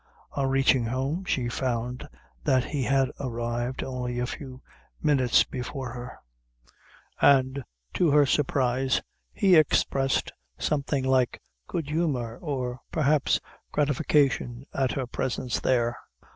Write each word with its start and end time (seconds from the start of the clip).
On 0.31 0.49
reaching 0.49 0.85
home, 0.85 1.25
she 1.25 1.47
found 1.47 2.09
that 2.43 2.63
he 2.63 2.81
had 2.85 3.11
arrived 3.19 3.83
only 3.83 4.17
a 4.17 4.25
few 4.25 4.59
minutes 4.99 5.43
before 5.43 5.91
her; 5.91 6.17
and 7.21 7.63
to 7.93 8.09
her 8.09 8.25
surprise 8.25 9.03
he 9.31 9.55
expressed 9.55 10.31
something 10.57 11.03
like; 11.03 11.39
good 11.67 11.89
humor, 11.89 12.39
or, 12.41 12.79
perhaps, 12.91 13.39
gratification 13.71 14.65
at 14.73 14.93
her 14.93 15.05
presence 15.05 15.59
there. 15.59 15.97